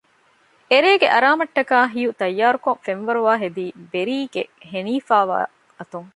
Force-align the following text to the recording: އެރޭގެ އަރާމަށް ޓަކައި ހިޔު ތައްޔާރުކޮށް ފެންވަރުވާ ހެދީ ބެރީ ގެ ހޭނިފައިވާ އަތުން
އެރޭގެ 0.71 1.07
އަރާމަށް 1.13 1.53
ޓަކައި 1.55 1.89
ހިޔު 1.93 2.11
ތައްޔާރުކޮށް 2.19 2.83
ފެންވަރުވާ 2.85 3.33
ހެދީ 3.43 3.65
ބެރީ 3.93 4.17
ގެ 4.33 4.43
ހޭނިފައިވާ 4.69 5.37
އަތުން 5.77 6.09